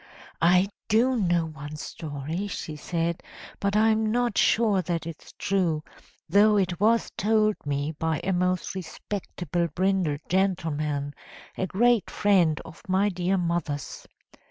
"I 0.41 0.67
do 0.87 1.15
know 1.15 1.45
one 1.45 1.75
story," 1.75 2.47
she 2.47 2.75
said; 2.75 3.21
"but 3.59 3.75
I'm 3.75 4.11
not 4.11 4.35
sure 4.35 4.81
that 4.81 5.05
it's 5.05 5.31
true, 5.37 5.83
though 6.27 6.57
it 6.57 6.79
was 6.79 7.11
told 7.15 7.55
me 7.67 7.91
by 7.99 8.19
a 8.23 8.33
most 8.33 8.73
respectable 8.73 9.67
brindled 9.75 10.21
gentleman, 10.27 11.13
a 11.55 11.67
great 11.67 12.09
friend 12.09 12.59
of 12.65 12.81
my 12.87 13.09
dear 13.09 13.37
mother's. 13.37 14.07